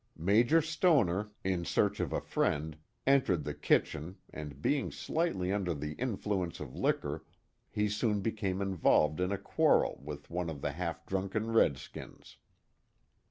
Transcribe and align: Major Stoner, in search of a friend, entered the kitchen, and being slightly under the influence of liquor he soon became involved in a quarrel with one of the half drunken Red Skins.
Major 0.17 0.63
Stoner, 0.63 1.29
in 1.43 1.63
search 1.63 1.99
of 1.99 2.11
a 2.11 2.19
friend, 2.19 2.75
entered 3.05 3.43
the 3.43 3.53
kitchen, 3.53 4.17
and 4.33 4.59
being 4.59 4.91
slightly 4.91 5.53
under 5.53 5.75
the 5.75 5.91
influence 5.93 6.59
of 6.59 6.75
liquor 6.75 7.23
he 7.69 7.87
soon 7.87 8.21
became 8.21 8.63
involved 8.63 9.19
in 9.21 9.31
a 9.31 9.37
quarrel 9.37 10.01
with 10.03 10.31
one 10.31 10.49
of 10.49 10.61
the 10.61 10.71
half 10.71 11.05
drunken 11.05 11.51
Red 11.53 11.77
Skins. 11.77 12.37